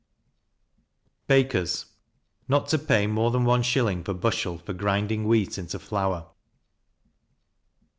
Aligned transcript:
]Bakers 1.27 1.85
not 2.47 2.67
to 2.69 2.79
pay 2.79 3.05
more 3.05 3.29
than 3.29 3.45
one 3.45 3.61
shilling 3.61 4.03
per 4.03 4.15
bushel 4.15 4.57
for 4.57 4.73
grinding 4.73 5.27
wheat 5.27 5.59
into 5.59 5.77
flour. 5.77 6.31